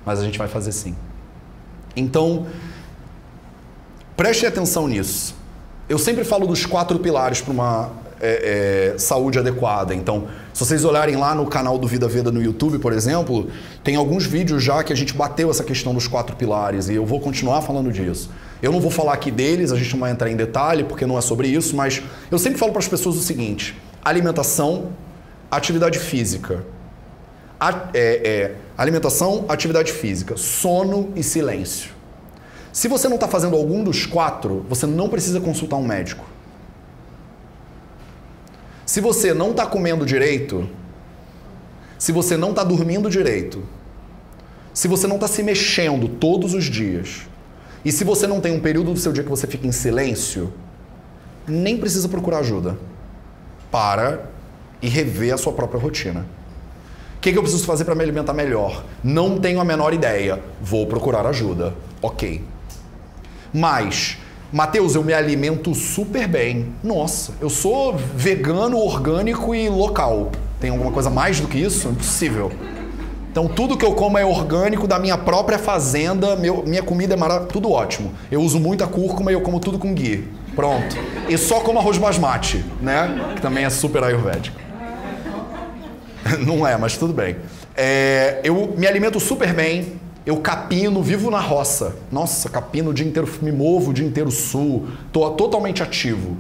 Mas 0.05 0.19
a 0.19 0.23
gente 0.23 0.37
vai 0.37 0.47
fazer 0.47 0.71
sim. 0.71 0.95
Então, 1.95 2.45
preste 4.15 4.45
atenção 4.45 4.87
nisso. 4.87 5.35
Eu 5.87 5.97
sempre 5.97 6.23
falo 6.23 6.45
dos 6.45 6.65
quatro 6.65 6.99
pilares 6.99 7.41
para 7.41 7.53
uma 7.53 7.91
é, 8.19 8.93
é, 8.93 8.97
saúde 8.97 9.39
adequada. 9.39 9.93
Então, 9.93 10.27
se 10.53 10.63
vocês 10.63 10.83
olharem 10.85 11.15
lá 11.15 11.35
no 11.35 11.45
canal 11.45 11.77
do 11.77 11.87
Vida 11.87 12.07
Veda 12.07 12.31
no 12.31 12.41
YouTube, 12.41 12.79
por 12.79 12.93
exemplo, 12.93 13.49
tem 13.83 13.95
alguns 13.95 14.25
vídeos 14.25 14.63
já 14.63 14.83
que 14.83 14.93
a 14.93 14.95
gente 14.95 15.13
bateu 15.13 15.49
essa 15.49 15.63
questão 15.63 15.93
dos 15.93 16.07
quatro 16.07 16.35
pilares 16.35 16.89
e 16.89 16.95
eu 16.95 17.05
vou 17.05 17.19
continuar 17.19 17.61
falando 17.61 17.91
disso. 17.91 18.29
Eu 18.65 18.71
não 18.71 18.81
vou 18.81 18.89
falar 18.89 19.13
aqui 19.13 19.29
deles, 19.29 19.71
a 19.71 19.75
gente 19.75 19.93
não 19.93 19.99
vai 19.99 20.11
entrar 20.11 20.27
em 20.27 20.35
detalhe 20.35 20.83
porque 20.83 21.05
não 21.05 21.19
é 21.19 21.21
sobre 21.21 21.47
isso, 21.47 21.75
mas 21.75 22.01
eu 22.31 22.39
sempre 22.39 22.57
falo 22.57 22.71
para 22.71 22.79
as 22.79 22.87
pessoas 22.87 23.15
o 23.15 23.21
seguinte: 23.21 23.79
alimentação, 24.03 24.91
atividade 25.51 25.99
física. 25.99 26.65
A, 27.59 27.89
é, 27.93 28.27
é, 28.27 28.55
alimentação, 28.75 29.45
atividade 29.47 29.91
física, 29.91 30.35
sono 30.35 31.13
e 31.15 31.21
silêncio. 31.21 31.91
Se 32.73 32.87
você 32.87 33.07
não 33.07 33.17
está 33.17 33.27
fazendo 33.27 33.55
algum 33.55 33.83
dos 33.83 34.07
quatro, 34.07 34.65
você 34.67 34.87
não 34.87 35.09
precisa 35.09 35.39
consultar 35.39 35.75
um 35.77 35.85
médico. 35.85 36.25
Se 38.83 38.99
você 38.99 39.31
não 39.31 39.51
está 39.51 39.67
comendo 39.67 40.07
direito, 40.07 40.67
se 41.99 42.11
você 42.11 42.35
não 42.35 42.49
está 42.49 42.63
dormindo 42.63 43.11
direito, 43.11 43.63
se 44.73 44.87
você 44.87 45.05
não 45.05 45.17
está 45.17 45.27
se 45.27 45.43
mexendo 45.43 46.07
todos 46.07 46.55
os 46.55 46.63
dias, 46.63 47.27
e 47.85 47.91
se 47.91 48.03
você 48.03 48.27
não 48.27 48.41
tem 48.41 48.51
um 48.51 48.59
período 48.59 48.91
do 48.91 48.99
seu 48.99 49.13
dia 49.13 49.23
que 49.23 49.29
você 49.29 49.47
fica 49.47 49.65
em 49.65 49.71
silêncio, 49.71 50.51
nem 51.47 51.77
precisa 51.77 52.09
procurar 52.09 52.39
ajuda. 52.39 52.77
Para 53.71 54.31
e 54.81 54.89
rever 54.89 55.33
a 55.33 55.37
sua 55.37 55.53
própria 55.53 55.79
rotina 55.79 56.25
que, 57.25 57.31
que 57.31 57.39
eu 57.39 57.41
preciso 57.41 57.65
fazer 57.65 57.85
para 57.85 57.95
me 57.95 58.03
alimentar 58.03 58.33
melhor? 58.33 58.83
Não 59.03 59.39
tenho 59.39 59.59
a 59.59 59.65
menor 59.65 59.95
ideia. 59.95 60.39
Vou 60.61 60.85
procurar 60.85 61.25
ajuda. 61.25 61.73
Ok. 61.99 62.43
Mas, 63.51 64.19
Mateus, 64.53 64.93
eu 64.93 65.03
me 65.03 65.11
alimento 65.11 65.73
super 65.73 66.27
bem. 66.27 66.67
Nossa, 66.83 67.33
eu 67.41 67.49
sou 67.49 67.97
vegano, 67.97 68.77
orgânico 68.77 69.55
e 69.55 69.67
local. 69.67 70.31
Tem 70.59 70.69
alguma 70.69 70.91
coisa 70.91 71.09
mais 71.09 71.39
do 71.39 71.47
que 71.47 71.57
isso? 71.57 71.87
Impossível. 71.87 72.51
Então, 73.35 73.49
tudo 73.49 73.75
que 73.75 73.83
eu 73.83 73.91
como 73.91 74.17
é 74.17 74.25
orgânico 74.25 74.87
da 74.87 74.97
minha 74.97 75.17
própria 75.17 75.59
fazenda, 75.59 76.37
meu, 76.37 76.63
minha 76.65 76.81
comida 76.81 77.15
é 77.15 77.17
maravilhosa, 77.17 77.51
tudo 77.51 77.69
ótimo. 77.69 78.13
Eu 78.31 78.39
uso 78.39 78.61
muita 78.61 78.87
cúrcuma 78.87 79.29
e 79.29 79.33
eu 79.33 79.41
como 79.41 79.59
tudo 79.59 79.77
com 79.77 79.93
ghee. 79.93 80.25
Pronto. 80.55 80.95
E 81.27 81.37
só 81.37 81.59
como 81.59 81.77
arroz 81.77 81.97
basmati, 81.97 82.63
né? 82.81 83.33
Que 83.35 83.41
também 83.41 83.65
é 83.65 83.69
super 83.69 84.05
ayurvédico. 84.05 84.57
Não 86.47 86.65
é, 86.65 86.77
mas 86.77 86.95
tudo 86.95 87.11
bem. 87.11 87.35
É, 87.75 88.39
eu 88.41 88.73
me 88.77 88.87
alimento 88.87 89.19
super 89.19 89.53
bem, 89.53 89.99
eu 90.25 90.37
capino, 90.37 91.03
vivo 91.03 91.29
na 91.29 91.41
roça. 91.41 91.97
Nossa, 92.09 92.47
capino 92.47 92.91
o 92.91 92.93
dia 92.93 93.05
inteiro, 93.05 93.29
me 93.41 93.51
movo 93.51 93.91
o 93.91 93.93
dia 93.93 94.07
inteiro 94.07 94.31
sul, 94.31 94.87
tô 95.11 95.29
totalmente 95.31 95.83
ativo. 95.83 96.37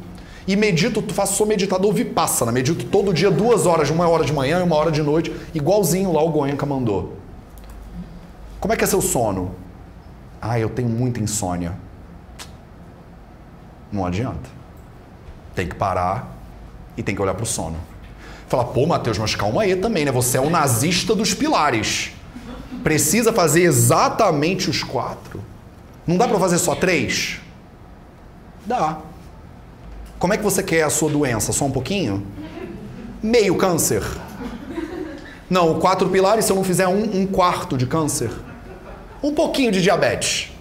E 0.47 0.55
medito, 0.55 1.01
faço, 1.13 1.35
sou 1.35 1.47
meditador 1.47 1.91
vipassana, 1.91 2.51
medito 2.51 2.85
todo 2.85 3.13
dia 3.13 3.31
duas 3.31 3.65
horas, 3.65 3.89
uma 3.89 4.07
hora 4.07 4.23
de 4.23 4.31
manhã 4.31 4.59
e 4.59 4.63
uma 4.63 4.75
hora 4.75 4.91
de 4.91 5.01
noite, 5.01 5.35
igualzinho 5.53 6.11
lá 6.11 6.23
o 6.23 6.29
Goenka 6.29 6.65
mandou. 6.65 7.17
Como 8.59 8.73
é 8.73 8.77
que 8.77 8.83
é 8.83 8.87
seu 8.87 9.01
sono? 9.01 9.55
Ah, 10.41 10.59
eu 10.59 10.69
tenho 10.69 10.89
muita 10.89 11.19
insônia. 11.19 11.73
Não 13.91 14.05
adianta. 14.05 14.49
Tem 15.55 15.67
que 15.67 15.75
parar 15.75 16.35
e 16.95 17.01
tem 17.01 17.15
que 17.15 17.21
olhar 17.21 17.33
para 17.33 17.43
o 17.43 17.47
sono. 17.47 17.77
Fala, 18.47 18.65
pô, 18.65 18.85
Mateus, 18.85 19.17
mas 19.17 19.35
calma 19.35 19.63
aí 19.63 19.75
também, 19.75 20.05
né? 20.05 20.11
Você 20.11 20.37
é 20.37 20.41
o 20.41 20.49
nazista 20.49 21.15
dos 21.15 21.33
pilares. 21.33 22.11
Precisa 22.83 23.33
fazer 23.33 23.63
exatamente 23.63 24.69
os 24.69 24.83
quatro. 24.83 25.43
Não 26.05 26.17
dá 26.17 26.27
para 26.27 26.37
fazer 26.37 26.59
só 26.59 26.75
três? 26.75 27.39
Dá. 28.65 28.99
Como 30.25 30.33
é 30.33 30.37
que 30.37 30.43
você 30.43 30.63
quer 30.63 30.81
a 30.81 30.89
sua 30.89 31.07
doença? 31.07 31.53
Só 31.53 31.65
um 31.65 31.71
pouquinho? 31.71 32.25
Meio 33.21 33.55
câncer? 33.57 34.01
Não, 35.47 35.79
quatro 35.79 36.09
pilares, 36.09 36.45
se 36.45 36.51
eu 36.51 36.55
não 36.55 36.63
fizer 36.63 36.87
um, 36.87 37.21
um 37.21 37.27
quarto 37.27 37.77
de 37.77 37.85
câncer. 37.85 38.31
Um 39.21 39.35
pouquinho 39.35 39.71
de 39.71 39.83
diabetes. 39.83 40.51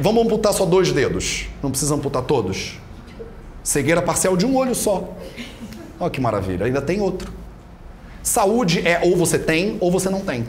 Vamos 0.00 0.24
amputar 0.24 0.54
só 0.54 0.64
dois 0.64 0.90
dedos. 0.90 1.50
Não 1.62 1.70
precisa 1.70 1.94
amputar 1.96 2.22
todos. 2.22 2.80
Cegueira 3.62 4.00
parcial 4.00 4.38
de 4.38 4.46
um 4.46 4.56
olho 4.56 4.74
só. 4.74 5.12
Olha 6.00 6.10
que 6.10 6.18
maravilha, 6.18 6.64
ainda 6.64 6.80
tem 6.80 6.98
outro. 6.98 7.30
Saúde 8.22 8.88
é 8.88 9.02
ou 9.04 9.14
você 9.18 9.38
tem 9.38 9.76
ou 9.80 9.92
você 9.92 10.08
não 10.08 10.22
tem. 10.22 10.46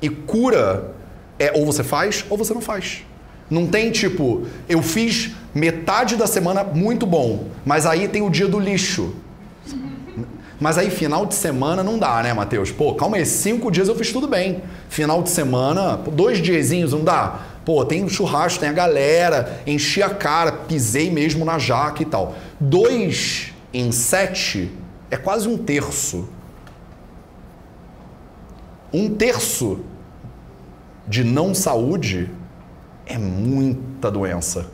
E 0.00 0.08
cura 0.08 0.94
é 1.36 1.50
ou 1.52 1.66
você 1.66 1.82
faz 1.82 2.24
ou 2.30 2.38
você 2.38 2.54
não 2.54 2.60
faz. 2.60 3.02
Não 3.50 3.66
tem 3.66 3.90
tipo, 3.90 4.46
eu 4.68 4.80
fiz 4.80 5.32
metade 5.52 6.16
da 6.16 6.26
semana 6.26 6.62
muito 6.62 7.04
bom, 7.04 7.48
mas 7.64 7.84
aí 7.84 8.06
tem 8.06 8.22
o 8.22 8.30
dia 8.30 8.46
do 8.46 8.60
lixo. 8.60 9.14
Mas 10.60 10.76
aí 10.76 10.90
final 10.90 11.24
de 11.24 11.34
semana 11.34 11.82
não 11.82 11.98
dá, 11.98 12.22
né, 12.22 12.32
Matheus? 12.34 12.70
Pô, 12.70 12.94
calma 12.94 13.16
aí, 13.16 13.26
cinco 13.26 13.70
dias 13.70 13.88
eu 13.88 13.96
fiz 13.96 14.12
tudo 14.12 14.28
bem. 14.28 14.62
Final 14.88 15.22
de 15.22 15.30
semana, 15.30 15.96
dois 15.96 16.38
diazinhos 16.38 16.92
não 16.92 17.02
dá? 17.02 17.40
Pô, 17.64 17.84
tem 17.84 18.06
churrasco, 18.08 18.60
tem 18.60 18.68
a 18.68 18.72
galera, 18.72 19.62
enchi 19.66 20.02
a 20.02 20.10
cara, 20.10 20.52
pisei 20.52 21.10
mesmo 21.10 21.44
na 21.44 21.58
jaca 21.58 22.02
e 22.02 22.06
tal. 22.06 22.36
Dois 22.60 23.52
em 23.72 23.90
sete 23.90 24.70
é 25.10 25.16
quase 25.16 25.48
um 25.48 25.56
terço. 25.56 26.28
Um 28.92 29.08
terço 29.08 29.80
de 31.08 31.24
não 31.24 31.54
saúde 31.54 32.30
é 33.10 33.18
muita 33.18 34.10
doença. 34.10 34.66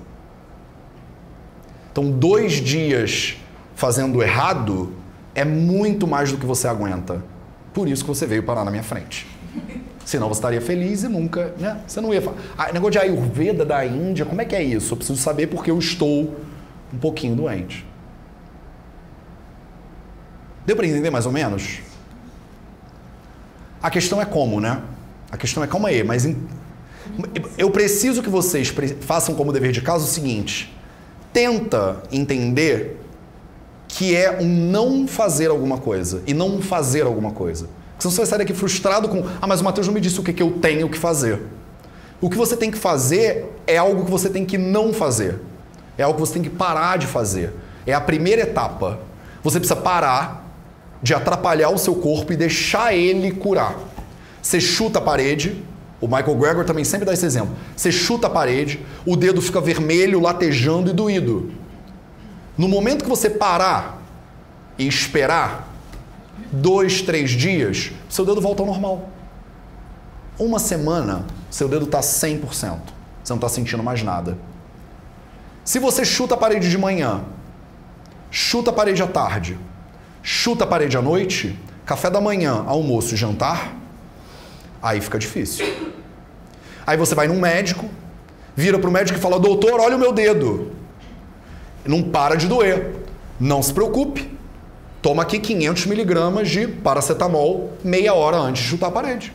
Então, 1.90 2.11
dois 2.11 2.55
dias 2.55 3.37
fazendo 3.75 4.23
errado 4.23 4.93
é 5.35 5.45
muito 5.45 6.07
mais 6.07 6.31
do 6.31 6.38
que 6.38 6.47
você 6.47 6.69
aguenta. 6.69 7.23
Por 7.73 7.88
isso 7.88 8.05
que 8.05 8.09
você 8.09 8.26
veio 8.26 8.43
parar 8.43 8.64
na 8.64 8.71
minha 8.71 8.83
frente. 8.83 9.26
Senão 10.05 10.28
você 10.28 10.38
estaria 10.38 10.61
feliz 10.61 11.02
e 11.02 11.09
nunca, 11.09 11.55
né? 11.59 11.81
Você 11.87 12.00
não 12.00 12.12
ia 12.12 12.23
falar. 12.23 12.37
Ah, 12.57 12.73
negócio 12.73 12.93
de 12.93 12.99
Ayurveda 12.99 13.64
da 13.64 13.85
Índia, 13.85 14.25
como 14.25 14.40
é 14.40 14.45
que 14.45 14.55
é 14.55 14.62
isso? 14.62 14.93
Eu 14.93 14.97
preciso 14.99 15.21
saber 15.21 15.49
porque 15.49 15.71
eu 15.71 15.78
estou 15.78 16.37
um 16.93 16.99
pouquinho 16.99 17.35
doente. 17.35 17.85
Deu 20.64 20.76
para 20.76 20.87
entender 20.87 21.11
mais 21.11 21.26
ou 21.26 21.33
menos? 21.33 21.81
A 23.83 23.90
questão 23.90 24.21
é 24.21 24.25
como, 24.25 24.61
né? 24.61 24.83
A 25.31 25.37
questão 25.37 25.62
é 25.62 25.66
calma 25.66 25.88
aí, 25.88 26.05
mas 26.05 26.25
eu 27.57 27.71
preciso 27.71 28.23
que 28.23 28.29
vocês 28.29 28.73
façam 29.01 29.35
como 29.35 29.53
dever 29.53 29.73
de 29.73 29.81
casa 29.81 30.05
o 30.05 30.09
seguinte: 30.09 30.75
tenta 31.33 32.03
entender 32.11 33.01
que 33.89 34.15
é 34.15 34.39
um 34.41 34.47
não 34.47 35.07
fazer 35.07 35.49
alguma 35.49 35.79
coisa 35.79 36.23
e 36.27 36.35
não 36.35 36.61
fazer 36.61 37.03
alguma 37.03 37.33
coisa. 37.33 37.67
Porque 37.67 38.03
senão 38.03 38.13
você 38.13 38.19
vai 38.19 38.27
sair 38.27 38.39
daqui 38.39 38.53
frustrado 38.53 39.09
com, 39.09 39.25
ah, 39.41 39.47
mas 39.47 39.61
o 39.61 39.65
Matheus 39.65 39.87
não 39.87 39.95
me 39.95 40.01
disse 40.01 40.21
o 40.21 40.23
que, 40.23 40.33
que 40.33 40.43
eu 40.43 40.53
tenho 40.53 40.89
que 40.89 40.99
fazer. 40.99 41.41
O 42.21 42.29
que 42.29 42.37
você 42.37 42.57
tem 42.57 42.71
que 42.71 42.79
fazer 42.79 43.47
é 43.67 43.77
algo 43.77 44.05
que 44.05 44.11
você 44.11 44.29
tem 44.29 44.45
que 44.45 44.59
não 44.59 44.93
fazer. 44.93 45.41
É 45.97 46.03
algo 46.03 46.15
que 46.19 46.21
você 46.21 46.35
tem 46.35 46.43
que 46.43 46.51
parar 46.51 46.99
de 46.99 47.07
fazer. 47.07 47.53
É 47.87 47.95
a 47.95 48.01
primeira 48.01 48.43
etapa. 48.43 48.99
Você 49.43 49.59
precisa 49.59 49.81
parar 49.81 50.47
de 51.03 51.15
atrapalhar 51.15 51.71
o 51.71 51.79
seu 51.79 51.95
corpo 51.95 52.33
e 52.33 52.37
deixar 52.37 52.95
ele 52.95 53.31
curar. 53.31 53.79
Você 54.43 54.61
chuta 54.61 54.99
a 54.99 55.03
parede, 55.03 55.63
o 56.00 56.07
Michael 56.07 56.37
Gregor 56.37 56.65
também 56.65 56.85
sempre 56.85 57.07
dá 57.07 57.12
esse 57.12 57.25
exemplo. 57.25 57.55
Você 57.75 57.91
chuta 57.91 58.26
a 58.26 58.31
parede, 58.31 58.85
o 59.05 59.17
dedo 59.17 59.41
fica 59.41 59.61
vermelho, 59.61 60.21
latejando 60.21 60.91
e 60.91 60.93
doído. 60.93 61.53
No 62.57 62.69
momento 62.69 63.03
que 63.03 63.09
você 63.09 63.31
parar 63.31 64.03
e 64.79 64.87
esperar, 64.87 65.73
dois, 66.53 67.00
três 67.00 67.31
dias, 67.31 67.93
seu 68.09 68.25
dedo 68.25 68.41
volta 68.41 68.62
ao 68.62 68.67
normal. 68.67 69.11
Uma 70.38 70.59
semana, 70.59 71.25
seu 71.50 71.69
dedo 71.69 71.87
está 71.87 72.00
100%. 72.00 72.43
Você 72.47 73.33
não 73.33 73.37
está 73.37 73.49
sentindo 73.49 73.83
mais 73.83 74.03
nada. 74.03 74.37
Se 75.65 75.79
você 75.79 76.05
chuta 76.05 76.35
a 76.35 76.38
parede 76.38 76.71
de 76.71 76.79
manhã, 76.79 77.25
chuta 78.31 78.71
a 78.71 78.73
parede 78.73 79.03
à 79.03 79.07
tarde, 79.07 79.59
chuta 80.23 80.65
a 80.65 80.67
parede 80.67 80.97
à 80.97 81.03
noite, 81.03 81.59
café 81.85 82.11
da 82.11 82.21
manhã, 82.21 82.65
almoço 82.67 83.15
e 83.15 83.17
jantar, 83.17 83.75
aí 84.83 85.00
fica 85.00 85.19
difícil. 85.19 85.86
Aí 86.87 86.97
você 86.97 87.14
vai 87.14 87.26
num 87.26 87.40
médico, 87.40 87.87
vira 88.55 88.78
pro 88.78 88.90
médico 88.90 89.19
e 89.19 89.21
fala: 89.21 89.40
Doutor, 89.40 89.81
olha 89.81 89.97
o 89.97 89.99
meu 89.99 90.12
dedo. 90.12 90.71
Não 91.85 92.02
para 92.02 92.37
de 92.37 92.47
doer. 92.47 92.95
Não 93.38 93.62
se 93.62 93.73
preocupe. 93.73 94.31
Toma 95.02 95.23
aqui 95.23 95.38
500 95.38 95.87
miligramas 95.87 96.49
de 96.49 96.66
paracetamol 96.66 97.73
meia 97.85 98.14
hora 98.14 98.37
antes 98.37 98.62
de 98.62 98.69
chutar 98.71 98.88
a 98.88 98.90
parede. 98.90 99.33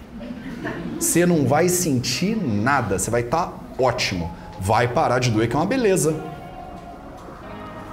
Você 1.00 1.26
não 1.26 1.46
vai 1.46 1.70
sentir 1.70 2.36
nada, 2.36 3.00
você 3.00 3.10
vai 3.10 3.22
estar 3.22 3.48
tá 3.48 3.54
ótimo. 3.80 4.32
Vai 4.60 4.88
parar 4.88 5.20
de 5.20 5.32
doer, 5.32 5.50
que 5.50 5.56
é 5.56 5.60
uma 5.60 5.66
beleza. 5.66 6.16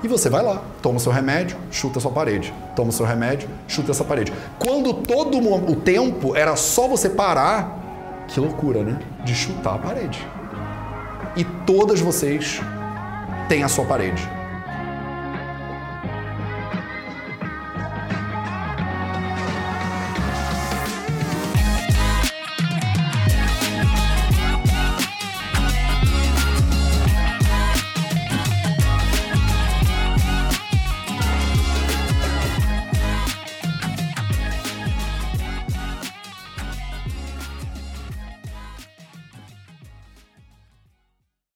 E 0.03 0.07
você 0.07 0.29
vai 0.29 0.43
lá, 0.43 0.63
toma 0.81 0.99
o 0.99 1.01
seu 1.01 1.11
remédio, 1.11 1.57
chuta 1.71 1.99
a 1.99 2.03
sua 2.03 2.11
parede. 2.11 2.53
Toma 2.77 2.91
o 2.91 2.93
seu 2.93 3.05
remédio, 3.05 3.49
chuta 3.67 3.91
essa 3.91 4.05
parede. 4.05 4.33
Quando 4.59 4.93
todo 4.95 5.39
o 5.39 5.77
tempo 5.77 6.37
era 6.37 6.55
só 6.55 6.87
você 6.87 7.09
parar 7.09 7.78
que 8.29 8.39
loucura, 8.39 8.83
né? 8.83 8.99
De 9.25 9.35
chutar 9.35 9.75
a 9.75 9.79
parede. 9.79 10.25
E 11.37 11.45
todas 11.67 12.01
vocês 12.01 12.61
têm 13.49 13.65
a 13.65 13.69
sua 13.69 13.85
parede. 13.85 14.38